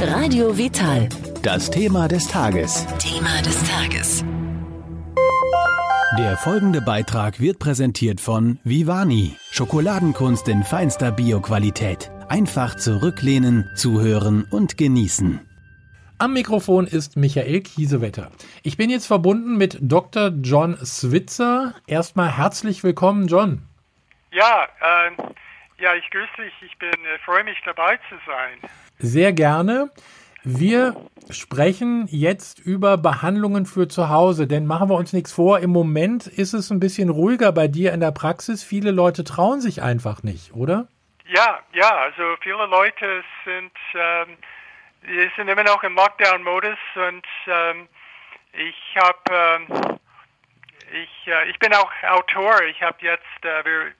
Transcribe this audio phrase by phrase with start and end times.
[0.00, 1.08] Radio Vital.
[1.42, 2.86] Das Thema des Tages.
[2.98, 4.24] Thema des Tages.
[6.16, 9.36] Der folgende Beitrag wird präsentiert von Vivani.
[9.50, 12.12] Schokoladenkunst in feinster Bioqualität.
[12.28, 15.40] Einfach zurücklehnen, zuhören und genießen.
[16.18, 18.30] Am Mikrofon ist Michael Kiesewetter.
[18.62, 20.28] Ich bin jetzt verbunden mit Dr.
[20.42, 21.74] John Switzer.
[21.88, 23.62] Erstmal herzlich willkommen, John.
[24.30, 26.54] Ja, äh, ja, ich grüße dich.
[26.62, 28.70] Ich bin äh, freue mich dabei zu sein.
[28.98, 29.90] Sehr gerne.
[30.42, 30.96] Wir
[31.30, 36.26] sprechen jetzt über Behandlungen für zu Hause, denn machen wir uns nichts vor, im Moment
[36.26, 38.64] ist es ein bisschen ruhiger bei dir in der Praxis.
[38.64, 40.88] Viele Leute trauen sich einfach nicht, oder?
[41.26, 44.36] Ja, ja, also viele Leute sind, ähm,
[45.02, 47.88] die sind immer noch im Lockdown-Modus und ähm,
[48.54, 49.98] ich habe, ähm,
[50.90, 52.62] ich, äh, ich bin auch Autor.
[52.70, 53.92] Ich habe jetzt, äh, wir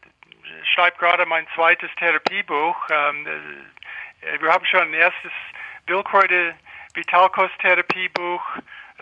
[0.75, 2.77] schreibe gerade mein zweites Therapiebuch.
[2.91, 3.31] Ähm, äh,
[4.41, 5.33] wir haben schon ein erstes
[5.87, 6.55] Billkräuter
[6.95, 8.43] Vitalkost-Therapiebuch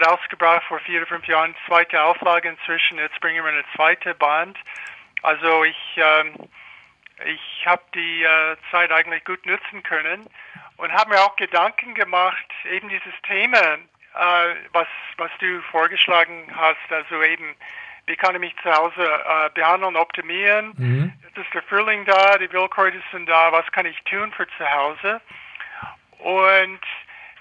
[0.05, 2.98] rausgebracht vor vier oder fünf Jahren, zweite Auflage inzwischen.
[2.98, 4.58] Jetzt bringen wir eine zweite Band.
[5.23, 6.34] Also ich, ähm,
[7.25, 10.28] ich habe die äh, Zeit eigentlich gut nutzen können
[10.77, 13.78] und habe mir auch Gedanken gemacht, eben dieses Thema,
[14.14, 17.55] äh, was, was du vorgeschlagen hast, also eben,
[18.07, 20.73] wie kann ich mich zu Hause äh, behandeln, optimieren.
[20.77, 21.12] Mhm.
[21.23, 24.73] Jetzt ist der Frühling da, die Wildkräuter sind da, was kann ich tun für zu
[24.73, 25.21] Hause?
[26.19, 26.81] Und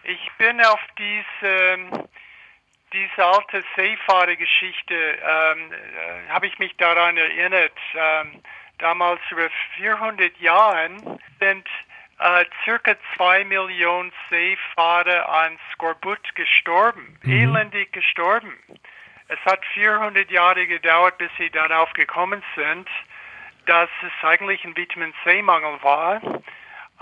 [0.03, 2.07] ich bin auf diese,
[2.93, 7.77] diese alte Seefahrer-Geschichte, ähm, äh, habe ich mich daran erinnert.
[7.95, 8.41] Ähm,
[8.79, 11.67] damals über 400 Jahren sind
[12.19, 17.31] äh, circa zwei Millionen Seefahrer an Skorbut gestorben, mhm.
[17.31, 18.57] elendig gestorben.
[19.27, 22.87] Es hat 400 Jahre gedauert, bis sie darauf gekommen sind,
[23.65, 26.21] dass es eigentlich ein Vitamin C-Mangel war.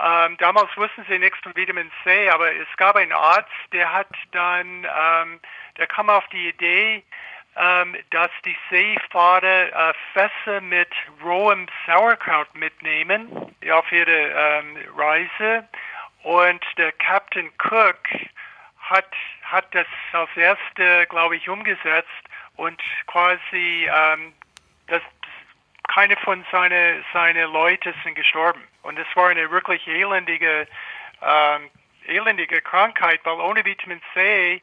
[0.00, 4.08] Ähm, damals wussten sie nichts von Vitamin C, aber es gab einen Arzt, der hat
[4.32, 5.40] dann, ähm,
[5.76, 7.04] der kam auf die Idee,
[7.56, 10.88] ähm, dass die Seefahrer äh, Fässer mit
[11.22, 15.68] rohem Sauerkraut mitnehmen auf ihre ähm, Reise.
[16.24, 17.98] Und der Captain Cook
[18.80, 19.12] hat,
[19.54, 22.08] hat das als erste, glaube ich, umgesetzt
[22.56, 24.32] und quasi ähm,
[24.88, 25.02] das,
[25.88, 28.62] keine von seinen seine Leute sind gestorben.
[28.82, 30.66] Und es war eine wirklich elendige,
[31.22, 31.70] ähm,
[32.06, 34.60] elendige Krankheit, weil ohne Vitamin C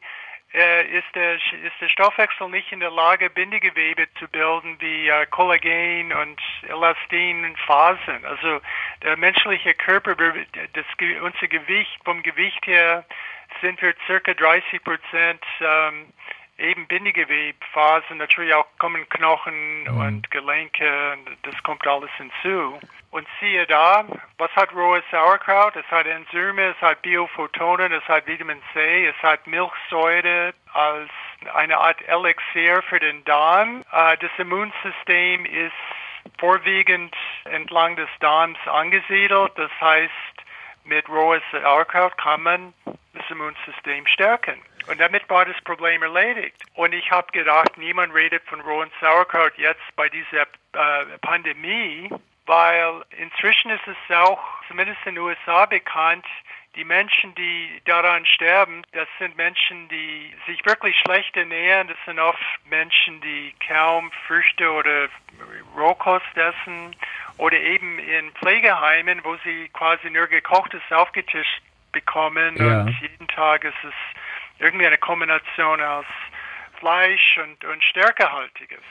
[0.52, 6.12] ist, der, ist der Stoffwechsel nicht in der Lage, Bindegewebe zu bilden wie äh, Kollagen
[6.12, 8.24] und Elastin und Fasern.
[8.24, 8.60] Also
[9.02, 10.84] der menschliche Körper, das,
[11.22, 13.04] unser Gewicht, vom Gewicht her
[13.60, 16.12] sind wir circa 30 Prozent ähm,
[16.62, 19.98] eben Bindegewebphasen, natürlich auch kommen Knochen mhm.
[19.98, 22.78] und Gelenke, das kommt alles hinzu.
[23.10, 24.06] Und siehe da,
[24.38, 25.76] was hat rohes Sauerkraut?
[25.76, 31.10] Es hat Enzyme, es hat Biophotonen, es hat Vitamin C, es hat Milchsäure als
[31.52, 33.84] eine Art Elixier für den Darm.
[33.92, 35.72] Äh, das Immunsystem ist
[36.38, 39.52] vorwiegend entlang des Darms angesiedelt.
[39.56, 40.12] Das heißt,
[40.84, 42.74] mit rohes Sauerkraut kann man
[43.12, 44.60] das Immunsystem stärken.
[44.88, 46.56] Und damit war das Problem erledigt.
[46.74, 52.10] Und ich habe gedacht, niemand redet von rohen Sauerkraut jetzt bei dieser äh, Pandemie,
[52.46, 56.26] weil inzwischen ist es auch, zumindest in den USA bekannt,
[56.74, 61.88] die Menschen, die daran sterben, das sind Menschen, die sich wirklich schlecht ernähren.
[61.88, 65.08] Das sind oft Menschen, die kaum Früchte oder
[65.76, 66.96] Rohkost essen
[67.36, 71.62] oder eben in Pflegeheimen, wo sie quasi nur gekochtes aufgetischt
[71.92, 72.80] bekommen ja.
[72.80, 73.94] und jeden Tag ist es
[74.58, 76.06] irgendwie eine Kombination aus
[76.78, 78.82] Fleisch und, und Stärkehaltiges.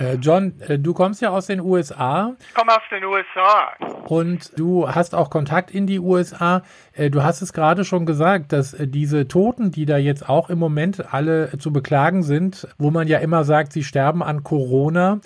[0.00, 2.34] Äh, John, äh, du kommst ja aus den USA.
[2.40, 3.74] Ich komme aus den USA.
[4.06, 6.62] Und du hast auch Kontakt in die USA.
[6.94, 10.58] Äh, du hast es gerade schon gesagt, dass diese Toten, die da jetzt auch im
[10.58, 15.20] Moment alle zu beklagen sind, wo man ja immer sagt, sie sterben an Corona,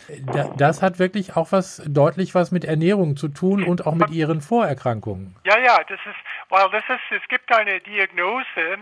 [0.57, 4.41] das hat wirklich auch was deutlich was mit Ernährung zu tun und auch mit ihren
[4.41, 5.37] Vorerkrankungen.
[5.45, 6.19] Ja, ja, das ist,
[6.49, 8.79] weil das ist, es gibt eine Diagnose,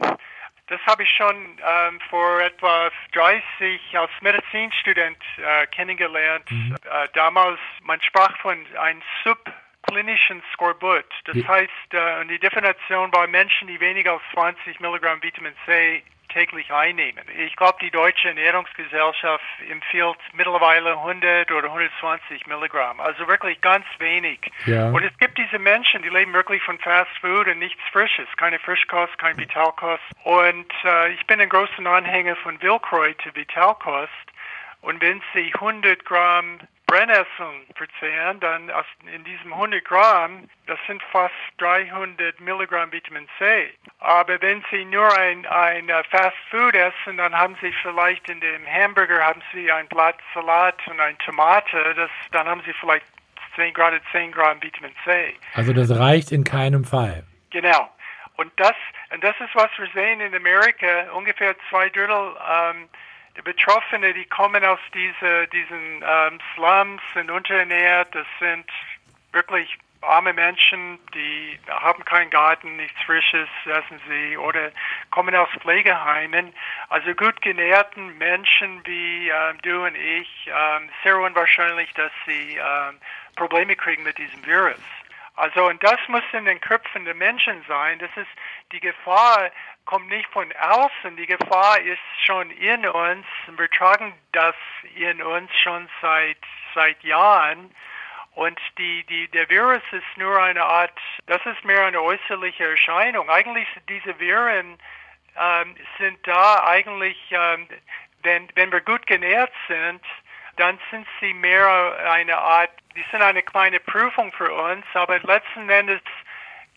[0.68, 6.50] das habe ich schon ähm, vor etwa 30 als Medizinstudent äh, kennengelernt.
[6.50, 6.76] Mhm.
[6.84, 11.04] Äh, damals, man sprach von einem subklinischen Skorbut.
[11.24, 16.02] Das heißt, äh, die Definition war Menschen, die weniger als 20 Milligramm Vitamin C
[16.32, 17.24] täglich einnehmen.
[17.38, 24.40] Ich glaube, die Deutsche Ernährungsgesellschaft empfiehlt mittlerweile 100 oder 120 Milligramm, also wirklich ganz wenig.
[24.66, 24.88] Ja.
[24.90, 28.58] Und es gibt diese Menschen, die leben wirklich von Fast Food und nichts Frisches, keine
[28.58, 30.02] Frischkost, kein Vitalkost.
[30.24, 34.10] Und äh, ich bin ein großer Anhänger von Wildkräuter Vitalkost.
[34.80, 36.58] Und wenn Sie 100 Gramm
[36.92, 38.84] Brennnesseln verzehren, dann aus,
[39.14, 43.70] in diesem 100 Gramm, das sind fast 300 Milligramm Vitamin C.
[44.00, 48.40] Aber wenn Sie nur ein, ein uh, Fast Food essen, dann haben Sie vielleicht in
[48.40, 53.06] dem Hamburger haben Sie ein Blatt Salat und eine Tomate, das, dann haben Sie vielleicht
[53.56, 55.34] 10, gerade 10 Gramm Vitamin C.
[55.54, 57.24] Also das reicht in keinem Fall.
[57.48, 57.88] Genau.
[58.36, 58.74] Und das,
[59.14, 61.10] und das ist, was wir sehen in Amerika.
[61.14, 62.88] Ungefähr zwei Drittel ähm,
[63.36, 68.14] der Betroffene, die kommen aus diese, diesen ähm, Slums, sind unterernährt.
[68.14, 68.66] Das sind
[69.32, 74.72] wirklich arme Menschen, die haben keinen Garten, nichts Frisches, essen sie, oder
[75.10, 76.52] kommen aus Pflegeheimen.
[76.88, 82.98] Also gut genährten Menschen wie ähm, du und ich, ähm, sehr unwahrscheinlich, dass sie ähm,
[83.36, 84.80] Probleme kriegen mit diesem Virus.
[85.34, 87.98] Also, und das muss in den Köpfen der Menschen sein.
[87.98, 88.28] Das ist,
[88.72, 89.50] die Gefahr
[89.84, 91.16] kommt nicht von außen.
[91.16, 93.26] Die Gefahr ist schon in uns.
[93.56, 94.54] Wir tragen das
[94.94, 96.38] in uns schon seit,
[96.74, 97.74] seit Jahren.
[98.34, 103.28] Und die, die, der Virus ist nur eine Art, das ist mehr eine äußerliche Erscheinung.
[103.28, 104.78] Eigentlich diese Viren
[105.38, 107.68] ähm, sind da eigentlich, ähm,
[108.22, 110.00] wenn, wenn wir gut genährt sind,
[110.56, 115.68] dann sind sie mehr eine Art, die sind eine kleine Prüfung für uns, aber letzten
[115.68, 116.00] Endes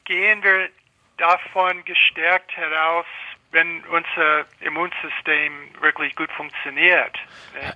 [0.06, 0.69] gehen wir
[1.17, 3.06] davon gestärkt heraus,
[3.51, 7.17] wenn unser Immunsystem wirklich gut funktioniert.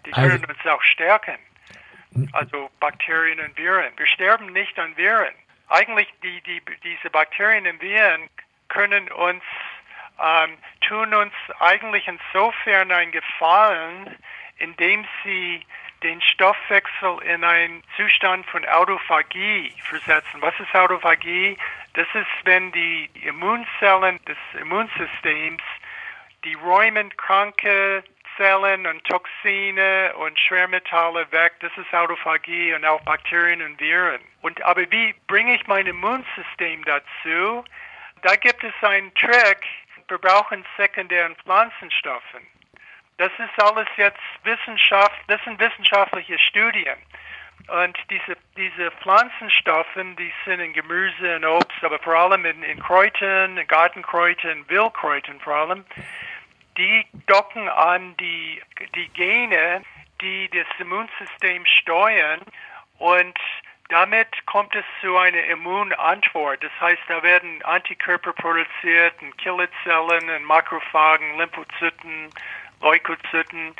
[0.06, 1.38] Die also, können uns auch stärken.
[2.34, 3.94] Also Bakterien und Viren.
[3.98, 5.34] Wir sterben nicht an Viren.
[5.70, 8.30] Eigentlich die, die, diese Bakterien und Viren
[8.68, 9.44] können uns,
[10.20, 10.58] ähm,
[10.88, 14.16] tun uns eigentlich insofern einen Gefallen,
[14.58, 15.66] indem sie
[16.04, 20.42] den Stoffwechsel in einen Zustand von Autophagie versetzen.
[20.42, 21.58] Was ist Autophagie?
[22.00, 25.62] Das ist, wenn die Immunzellen des Immunsystems
[26.46, 28.06] die räumen kranke
[28.38, 31.56] Zellen und Toxine und Schwermetalle weg.
[31.60, 34.22] Das ist Autophagie und auch Bakterien und Viren.
[34.44, 37.66] Und aber wie bringe ich mein Immunsystem dazu?
[38.22, 39.66] Da gibt es einen Trick.
[40.08, 42.48] Wir brauchen sekundären Pflanzenstoffen.
[43.18, 46.96] Das ist alles jetzt Wissenschaft, das sind wissenschaftliche Studien.
[47.72, 52.80] Und diese, diese Pflanzenstoffen, die sind in Gemüse und Obst, aber vor allem in, in
[52.80, 55.86] Kräutern, Gartenkräutern, Wildkräutern vor allem,
[56.78, 58.62] die docken an die,
[58.96, 59.84] die Gene,
[60.22, 62.42] die das Immunsystem steuern.
[62.98, 63.38] Und
[63.90, 66.64] damit kommt es zu einer Immunantwort.
[66.64, 72.30] Das heißt, da werden Antikörper produziert, Killerzellen, Makrophagen, Lymphozyten,
[72.82, 73.76] Leukozyten.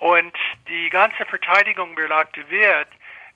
[0.00, 0.34] Und
[0.68, 2.88] die ganze Verteidigung wird aktiviert,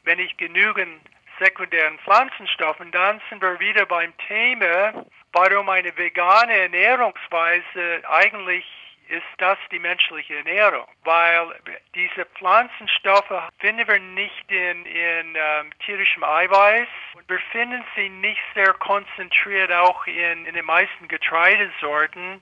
[0.05, 1.01] wenn ich genügend
[1.39, 8.65] sekundären Pflanzenstoffen, dann sind wir wieder beim Thema, warum eine vegane Ernährungsweise eigentlich
[9.09, 11.49] ist das die menschliche Ernährung, weil
[11.95, 18.41] diese Pflanzenstoffe finden wir nicht in, in ähm, tierischem Eiweiß und wir finden sie nicht
[18.55, 22.41] sehr konzentriert auch in, in den meisten Getreidesorten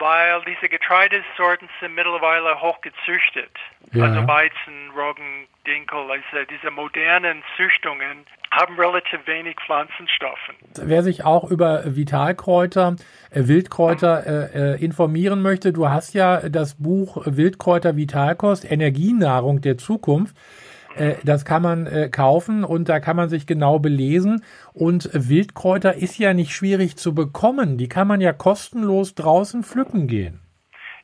[0.00, 3.54] weil diese Getreidesorten sind mittlerweile hochgezüchtet.
[3.92, 4.04] Ja.
[4.04, 10.54] Also Weizen, Roggen, Dinkel, also diese modernen Züchtungen haben relativ wenig Pflanzenstoffe.
[10.82, 12.96] Wer sich auch über Vitalkräuter,
[13.30, 19.78] äh, Wildkräuter äh, äh, informieren möchte, du hast ja das Buch Wildkräuter Vitalkost, Energienahrung der
[19.78, 20.36] Zukunft.
[20.96, 24.44] Äh, das kann man äh, kaufen und da kann man sich genau belesen.
[24.72, 27.78] Und Wildkräuter ist ja nicht schwierig zu bekommen.
[27.78, 30.40] Die kann man ja kostenlos draußen pflücken gehen.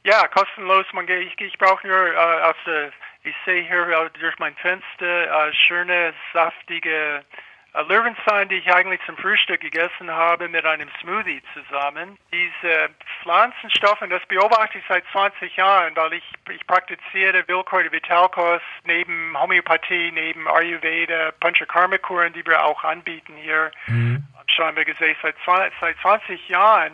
[0.04, 0.86] Ja, kostenlos.
[0.92, 2.90] Man, ich, ich brauche nur äh, aus der,
[3.26, 7.24] ich sehe hier durch mein Fenster äh, schöne, saftige
[7.72, 12.16] äh, Löwenzahn, die ich eigentlich zum Frühstück gegessen habe, mit einem Smoothie zusammen.
[12.32, 12.88] Diese
[13.22, 20.12] Pflanzenstoffe, das beobachte ich seit 20 Jahren, weil ich, ich praktiziere Wildkräuter Vitalkost neben Homöopathie,
[20.12, 23.72] neben Ayurveda, Panchakarma-Kuren, die wir auch anbieten hier.
[23.88, 24.24] Mhm.
[24.46, 25.34] Schon wir gesehen, seit,
[25.80, 26.92] seit 20 Jahren.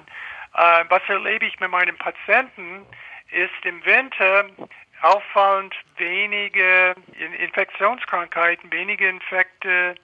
[0.55, 2.87] Äh, was erlebe ich mit meinen Patienten,
[3.31, 4.47] ist im Winter
[5.03, 6.95] auffallend wenige
[7.39, 9.95] Infektionskrankheiten, wenige Infekte,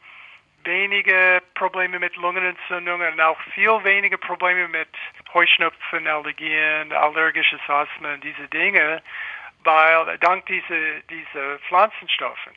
[0.64, 4.88] wenige Probleme mit Lungenentzündungen und auch viel weniger Probleme mit
[5.32, 9.00] Heuschnupfen, Allergien, allergisches Asthma und diese Dinge,
[9.64, 12.52] weil dank dieser diese Pflanzenstoffen.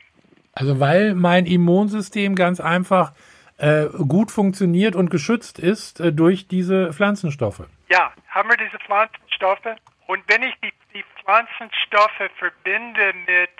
[0.54, 3.12] Also weil mein Immunsystem ganz einfach
[3.58, 7.62] äh, gut funktioniert und geschützt ist äh, durch diese Pflanzenstoffe.
[7.88, 9.76] Ja, haben wir diese Pflanzenstoffe
[10.12, 13.50] und wenn ich die, die Pflanzenstoffe verbinde mit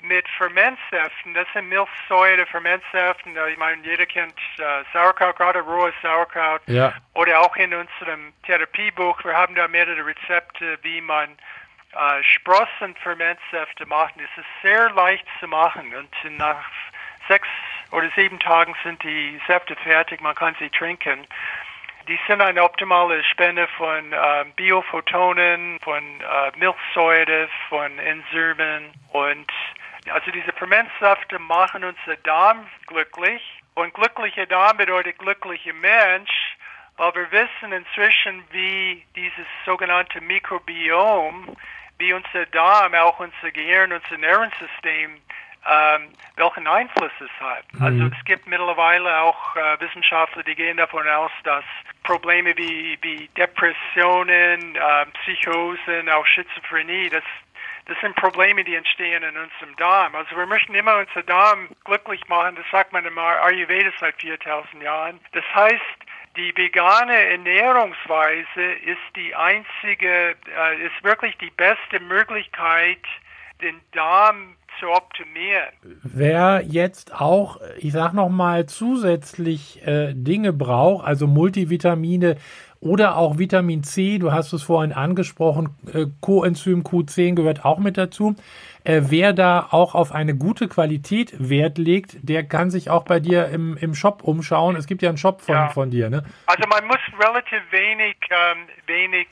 [0.00, 6.60] mit Fermentsäften, das sind Milchsäure, Fermentsäften, ich meine, jeder kennt äh, Sauerkraut, gerade rohes Sauerkraut.
[6.66, 6.94] Ja.
[7.14, 14.22] Oder auch in unserem Therapiebuch, wir haben da mehrere Rezepte, wie man äh, Sprossenfermentsäfte machen.
[14.22, 16.64] Es ist sehr leicht zu machen und nach
[17.26, 17.48] sechs
[17.90, 21.26] oder sieben Tagen sind die Säfte fertig, man kann sie trinken.
[22.08, 29.52] Die sind eine optimale Spende von äh, Biophotonen, von äh, Milchsäure, von Enzymen und
[30.10, 33.42] also diese Fermentsäfte machen unser Darm glücklich
[33.74, 36.56] und glücklicher Darm bedeutet glücklicher Mensch,
[36.96, 41.54] weil wir wissen inzwischen, wie dieses sogenannte Mikrobiom,
[41.98, 45.20] wie unser Darm, auch unser Gehirn, unser Nervensystem
[45.66, 47.64] ähm, welchen Einfluss es hat.
[47.72, 47.82] Mhm.
[47.82, 51.64] Also es gibt mittlerweile auch äh, Wissenschaftler, die gehen davon aus, dass
[52.04, 57.24] Probleme wie, wie Depressionen, äh, Psychosen, auch Schizophrenie, das,
[57.86, 60.14] das sind Probleme, die entstehen in unserem Darm.
[60.14, 62.56] Also wir möchten immer unser Darm glücklich machen.
[62.56, 65.20] Das sagt man im Ayurveda seit 4000 Jahren.
[65.32, 65.82] Das heißt,
[66.36, 73.02] die vegane Ernährungsweise ist die einzige, äh, ist wirklich die beste Möglichkeit,
[73.60, 75.68] den Darm zu optimieren.
[76.02, 82.36] Wer jetzt auch, ich sag noch mal, zusätzlich äh, Dinge braucht, also Multivitamine
[82.80, 87.98] oder auch Vitamin C, du hast es vorhin angesprochen, äh, Coenzym Q10 gehört auch mit
[87.98, 88.36] dazu.
[88.84, 93.18] Äh, wer da auch auf eine gute Qualität Wert legt, der kann sich auch bei
[93.18, 94.76] dir im, im Shop umschauen.
[94.76, 95.68] Es gibt ja einen Shop von, ja.
[95.68, 96.24] von dir, ne?
[96.46, 99.26] Also man muss relativ wenig, ähm, wenig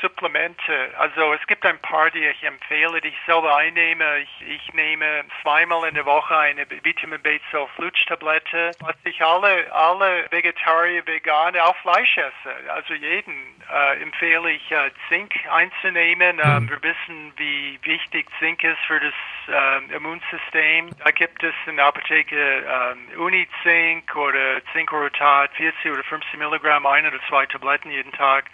[0.00, 0.90] Supplemente.
[0.98, 4.18] Also es gibt ein paar, die ich empfehle, die ich selber einnehme.
[4.18, 8.72] Ich, ich nehme zweimal in der Woche eine Vitamin B12 Lutschtablette.
[8.80, 14.90] Was ich alle, alle Vegetarier, Veganer, auch Fleisch esse, also jeden äh, empfehle ich äh,
[15.08, 16.40] Zink einzunehmen.
[16.42, 16.70] Ähm, mhm.
[16.70, 19.14] wir wissen, wie wichtig Zink ist für das
[19.48, 20.90] äh, Immunsystem.
[21.04, 27.06] Da gibt es in der Apotheke äh, Unizink oder Zinkrotat 40 oder 50 Milligramm, ein
[27.06, 28.46] oder zwei Tabletten jeden Tag.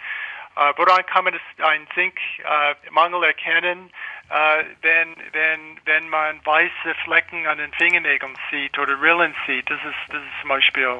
[0.75, 3.91] Woran kann man einen Zinkmangel äh, erkennen?
[4.29, 9.79] Äh, wenn, wenn, wenn man weiße Flecken an den Fingernägeln sieht oder Rillen sieht, das
[9.79, 10.99] ist, das ist zum Beispiel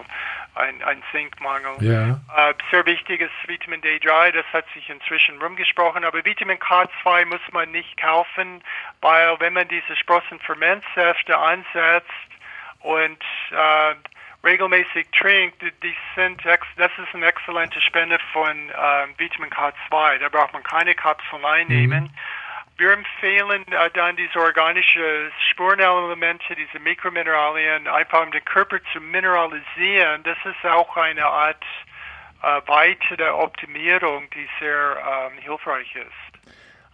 [0.56, 1.76] ein, ein Zinkmangel.
[1.82, 2.20] Ja.
[2.36, 7.72] Äh, sehr wichtiges Vitamin D3, das hat sich inzwischen rumgesprochen, aber Vitamin K2 muss man
[7.72, 8.64] nicht kaufen,
[9.02, 12.12] weil wenn man diese Sprossenfermentsäfte ansetzt
[12.80, 13.22] und
[13.52, 13.96] äh,
[14.44, 20.20] regelmäßig trinkt, die sind, das ist eine exzellente Spende von äh, Vitamin K2.
[20.20, 22.04] Da braucht man keine Kapseln einnehmen.
[22.06, 22.10] Mhm.
[22.78, 30.24] Wir empfehlen äh, dann diese organischen Spurenelemente, diese Mikromineralien, einfach um den Körper zu mineralisieren.
[30.24, 31.64] Das ist auch eine Art
[32.44, 36.38] äh, weitere Optimierung, die sehr ähm, hilfreich ist.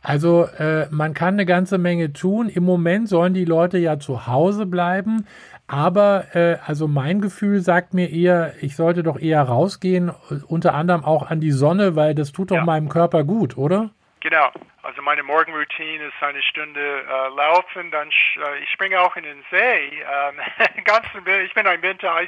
[0.02, 2.50] Also äh, man kann eine ganze Menge tun.
[2.50, 5.26] Im Moment sollen die Leute ja zu Hause bleiben.
[5.67, 10.12] Aber äh, also mein Gefühl sagt mir eher, ich sollte doch eher rausgehen,
[10.48, 12.65] unter anderem auch an die Sonne, weil das tut doch ja.
[12.65, 13.89] meinem Körper gut, oder?
[14.20, 14.51] Genau.
[14.84, 19.43] Also meine Morgenroutine ist eine Stunde äh, laufen, dann äh, ich springe auch in den
[19.50, 19.55] See.
[19.55, 21.05] Ähm, ganz,
[21.46, 22.27] ich bin ein Winter ein,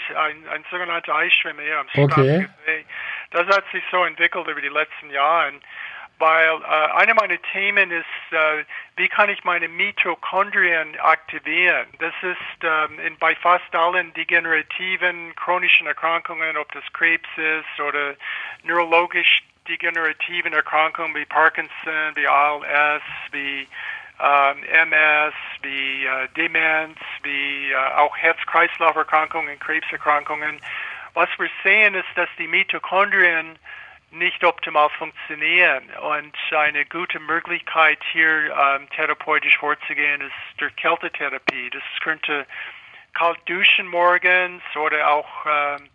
[0.49, 2.47] ein sogenannter Eisschwimmer hier am okay.
[2.65, 2.85] See.
[3.31, 5.51] Das hat sich so entwickelt über die letzten Jahre
[6.17, 8.63] weil äh, eine meiner Themen ist, äh,
[8.95, 11.87] wie kann ich meine Mitochondrien aktivieren?
[11.99, 18.15] Das ist ähm, in, bei fast allen degenerativen chronischen Erkrankungen, ob das Krebs ist oder
[18.63, 23.67] neurologisch degenerativen Erkrankungen wie Parkinson, wie ALS, wie
[24.19, 30.61] ähm, MS, wie äh, Demenz, wie äh, auch Herz-Kreislauf-Erkrankungen, Krebserkrankungen.
[31.13, 33.57] Was wir sehen ist, dass die Mitochondrien
[34.11, 35.89] nicht optimal funktionieren.
[36.01, 41.69] Und eine gute Möglichkeit hier ähm, therapeutisch vorzugehen ist durch Kältetherapie.
[41.71, 42.45] Das könnte
[43.13, 45.89] kalt duschen morgens oder auch ähm,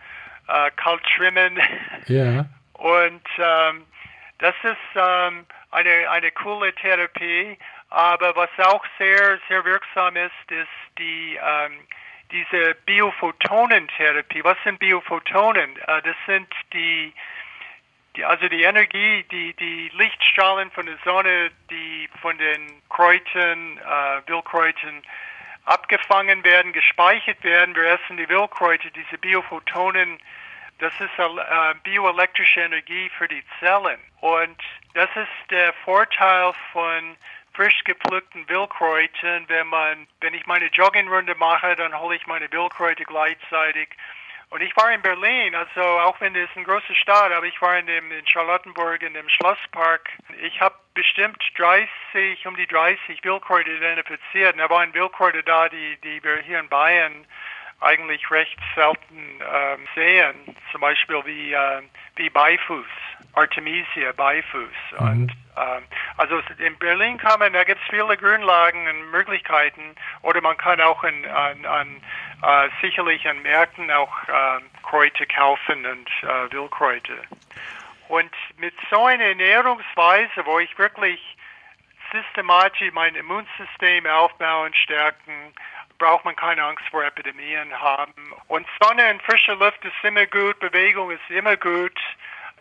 [0.48, 1.60] äh, kalt schwimmen.
[2.06, 2.46] Ja.
[2.72, 3.84] Und ähm,
[4.38, 7.58] das ist ähm, eine, eine coole Therapie.
[7.90, 11.72] Aber was auch sehr, sehr wirksam ist, ist die ähm,
[12.30, 14.44] diese Biophotonentherapie.
[14.44, 15.76] Was sind Biophotonen?
[15.76, 17.12] Äh, das sind die
[18.24, 25.02] also die Energie, die, die Lichtstrahlen von der Sonne, die von den Kräutern, äh, Wildkräutern
[25.64, 27.74] abgefangen werden, gespeichert werden.
[27.74, 30.18] Wir essen die Wildkräuter, diese Biophotonen,
[30.78, 34.00] das ist äh, bioelektrische Energie für die Zellen.
[34.20, 34.56] Und
[34.94, 37.16] das ist der Vorteil von
[37.52, 39.44] frisch gepflückten Wildkräutern.
[39.48, 43.90] Wenn man, wenn ich meine Joggingrunde mache, dann hole ich meine Wildkräuter gleichzeitig
[44.50, 47.78] und ich war in Berlin, also auch wenn es eine große Stadt, aber ich war
[47.78, 50.10] in, dem, in Charlottenburg in dem Schlosspark.
[50.42, 54.54] Ich habe bestimmt 30, um die 30 Wildkräuter identifiziert.
[54.54, 57.24] Und da waren Wildkräuter da, die, die wir hier in Bayern
[57.80, 60.34] eigentlich recht selten ähm, sehen.
[60.72, 61.82] Zum Beispiel wie, äh,
[62.16, 62.86] wie Beifuß,
[63.34, 64.98] Artemisia Beifuß.
[64.98, 65.08] Mhm.
[65.08, 65.82] Und ähm,
[66.16, 69.94] Also in Berlin kann man, da gibt es viele Grünlagen und Möglichkeiten.
[70.22, 72.02] Oder man kann auch an, an, an
[72.42, 77.18] äh, sicherlich an Märkten auch äh, Kräuter kaufen und äh, Wildkräuter.
[78.08, 81.20] Und mit so einer Ernährungsweise, wo ich wirklich
[82.12, 85.54] systematisch mein Immunsystem aufbauen, stärken,
[85.98, 88.32] braucht man keine Angst vor Epidemien haben.
[88.48, 91.98] Und Sonne und frische Luft ist immer gut, Bewegung ist immer gut.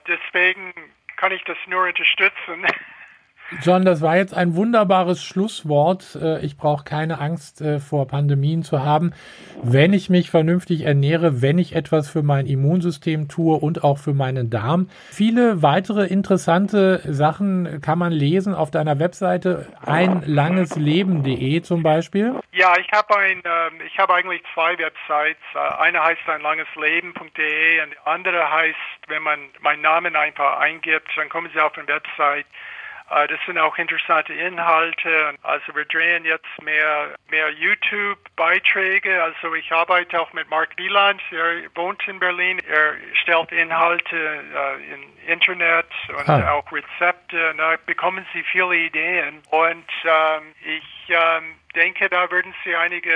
[0.08, 0.74] Deswegen
[1.16, 2.68] kann ich das nur unterstützen.
[3.62, 6.16] John, das war jetzt ein wunderbares Schlusswort.
[6.22, 9.12] Äh, ich brauche keine Angst äh, vor Pandemien zu haben,
[9.64, 14.14] wenn ich mich vernünftig ernähre, wenn ich etwas für mein Immunsystem tue und auch für
[14.14, 14.88] meinen Darm.
[15.10, 22.36] Viele weitere interessante Sachen kann man lesen auf deiner Webseite einlangesleben.de zum Beispiel.
[22.52, 25.42] Ja, ich habe ein, äh, ich habe eigentlich zwei Websites.
[25.56, 28.78] Äh, eine heißt einlangesleben.de und die andere heißt,
[29.08, 32.46] wenn man meinen Namen einfach eingibt, dann kommen Sie auf eine Website
[33.10, 35.34] das sind auch interessante Inhalte.
[35.42, 39.22] Also wir drehen jetzt mehr, mehr YouTube-Beiträge.
[39.24, 42.60] Also ich arbeite auch mit Mark Wieland, er wohnt in Berlin.
[42.70, 46.54] Er stellt Inhalte äh, im Internet und ah.
[46.54, 47.54] auch Rezepte.
[47.58, 49.42] Da bekommen Sie viele Ideen.
[49.50, 53.12] Und ähm, ich ähm, denke, da würden Sie einige,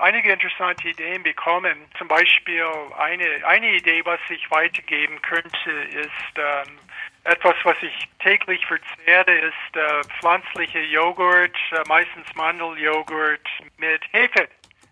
[0.00, 1.76] einige interessante Ideen bekommen.
[1.98, 2.64] Zum Beispiel
[2.98, 6.78] eine, eine Idee, was ich weitergeben könnte, ist ähm,
[7.24, 14.48] etwas, was ich täglich verzehre, ist äh, pflanzlicher Joghurt, äh, meistens Mandeljoghurt mit Hefe,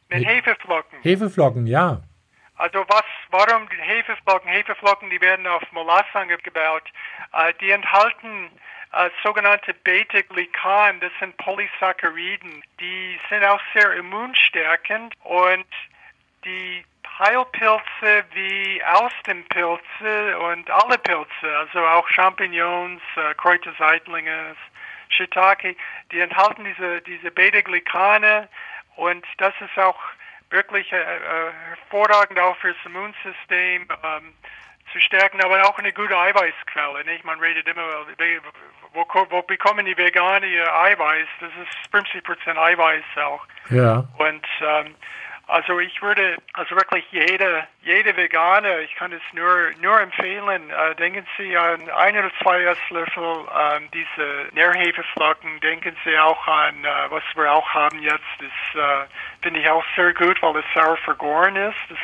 [0.09, 1.01] mit He Hefeflocken.
[1.03, 2.03] Hefeflocken, ja.
[2.57, 4.49] Also was, warum Hefeflocken?
[4.51, 6.85] Hefeflocken, die werden auf Molasse angebaut.
[7.33, 8.51] Äh, die enthalten
[8.93, 12.63] äh, sogenannte Beta-Glycan, das sind Polysacchariden.
[12.81, 15.67] Die sind auch sehr immunstärkend und
[16.45, 16.85] die
[17.23, 24.57] Heilpilze wie Austenpilze und alle Pilze, also auch Champignons, äh, Kräuterseitlinge,
[25.09, 25.77] Shiitake,
[26.11, 28.49] die enthalten diese, diese Beta-Glycane
[28.97, 29.99] und das ist auch
[30.51, 34.35] wirklich äh, äh, hervorragend auch fürs Immunsystem ähm,
[34.93, 37.05] zu stärken, aber auch eine gute Eiweißquelle.
[37.05, 37.25] Nicht?
[37.25, 37.83] Man redet immer,
[38.93, 41.29] wo, wo bekommen die Veganer ihr Eiweiß?
[41.41, 43.47] Das ist 50% Eiweiß auch.
[43.71, 44.05] Ja.
[44.19, 44.95] Und ähm,
[45.47, 50.95] also ich würde, also wirklich jede, jede Veganer, ich kann es nur, nur empfehlen, äh,
[50.97, 57.11] denken Sie an ein oder zwei Esslöffel äh, diese Nährhefeflocken, denken Sie auch an, äh,
[57.11, 59.07] was wir auch haben jetzt, das äh,
[59.43, 61.79] finde ich auch sehr gut, weil es sauer vergoren ist.
[61.89, 61.99] Das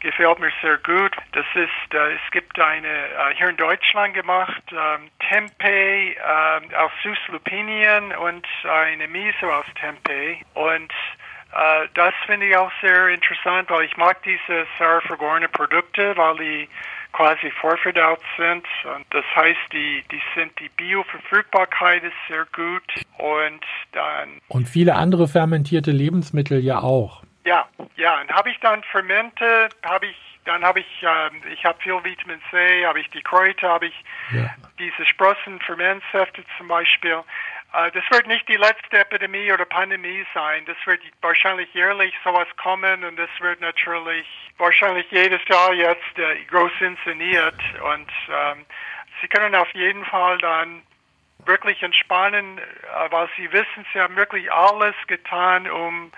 [0.00, 1.14] gefällt mir sehr gut.
[1.32, 6.92] Das ist, äh, es gibt eine äh, hier in Deutschland gemacht, ähm, Tempeh äh, aus
[7.02, 10.92] Süßlupinien und eine Miso aus Tempeh und
[11.52, 16.36] äh, das finde ich auch sehr interessant, weil ich mag diese sauer vergorene Produkte, weil
[16.36, 16.68] die
[17.12, 18.64] quasi vorverdaut sind.
[18.94, 22.84] Und das heißt, die, die sind, die Bioverfügbarkeit ist sehr gut
[23.18, 24.40] und dann.
[24.48, 27.22] Und viele andere fermentierte Lebensmittel ja auch.
[27.44, 28.20] Ja, ja.
[28.20, 32.40] Und habe ich dann Fermente, habe ich, dann habe ich, äh, ich habe viel Vitamin
[32.50, 34.50] C, habe ich die Kräuter, habe ich ja.
[34.78, 37.22] diese Sprossen, Fermentsäfte zum Beispiel.
[37.72, 40.64] Das wird nicht die letzte Epidemie oder Pandemie sein.
[40.66, 44.26] Das wird wahrscheinlich jährlich sowas kommen und das wird natürlich
[44.58, 47.54] wahrscheinlich jedes Jahr jetzt äh, groß inszeniert.
[47.82, 48.66] Und ähm,
[49.20, 50.82] Sie können auf jeden Fall dann
[51.46, 56.10] wirklich entspannen, äh, weil Sie wissen, Sie haben wirklich alles getan, um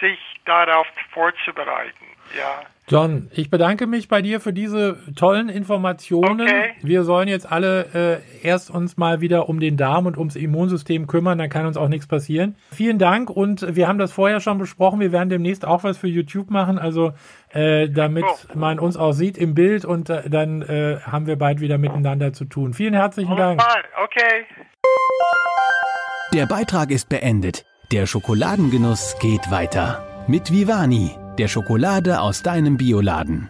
[0.00, 2.07] sich darauf vorzubereiten.
[2.36, 2.62] Ja.
[2.90, 6.40] John, ich bedanke mich bei dir für diese tollen Informationen.
[6.40, 6.70] Okay.
[6.80, 11.06] Wir sollen jetzt alle äh, erst uns mal wieder um den Darm und ums Immunsystem
[11.06, 12.56] kümmern, dann kann uns auch nichts passieren.
[12.72, 15.00] Vielen Dank und wir haben das vorher schon besprochen.
[15.00, 17.12] Wir werden demnächst auch was für YouTube machen, also
[17.50, 18.58] äh, damit oh.
[18.58, 22.32] man uns auch sieht im Bild und äh, dann äh, haben wir bald wieder miteinander
[22.32, 22.72] zu tun.
[22.72, 23.62] Vielen herzlichen Dank.
[24.02, 24.46] Okay.
[26.32, 27.66] Der Beitrag ist beendet.
[27.92, 30.04] Der Schokoladengenuss geht weiter.
[30.26, 33.48] Mit Vivani der Schokolade aus deinem Bioladen.